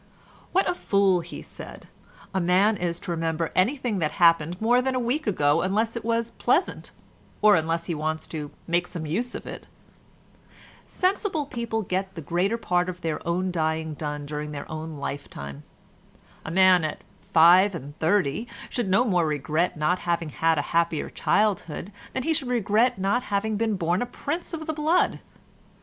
"What 0.51 0.67
a 0.67 0.73
fool," 0.73 1.19
he 1.19 1.43
said, 1.43 1.87
"a 2.33 2.39
man 2.41 2.75
is 2.75 2.99
to 3.01 3.11
remember 3.11 3.51
anything 3.55 3.99
that 3.99 4.13
happened 4.13 4.59
more 4.59 4.81
than 4.81 4.95
a 4.95 4.99
week 4.99 5.27
ago 5.27 5.61
unless 5.61 5.95
it 5.95 6.03
was 6.03 6.31
pleasant, 6.31 6.89
or 7.39 7.55
unless 7.55 7.85
he 7.85 7.93
wants 7.93 8.25
to 8.29 8.49
make 8.65 8.87
some 8.87 9.05
use 9.05 9.35
of 9.35 9.45
it. 9.45 9.67
"Sensible 10.87 11.45
people 11.45 11.83
get 11.83 12.15
the 12.15 12.21
greater 12.21 12.57
part 12.57 12.89
of 12.89 13.01
their 13.01 13.21
own 13.27 13.51
dying 13.51 13.93
done 13.93 14.25
during 14.25 14.53
their 14.53 14.67
own 14.71 14.97
lifetime. 14.97 15.61
A 16.43 16.49
man 16.49 16.83
at 16.83 17.01
five 17.31 17.75
and 17.75 17.95
thirty 17.99 18.47
should 18.71 18.89
no 18.89 19.05
more 19.05 19.27
regret 19.27 19.75
not 19.77 19.99
having 19.99 20.29
had 20.29 20.57
a 20.57 20.63
happier 20.73 21.11
childhood 21.11 21.91
than 22.13 22.23
he 22.23 22.33
should 22.33 22.49
regret 22.49 22.97
not 22.97 23.25
having 23.25 23.55
been 23.55 23.75
born 23.75 24.01
a 24.01 24.07
prince 24.07 24.51
of 24.51 24.65
the 24.65 24.73
blood. 24.73 25.19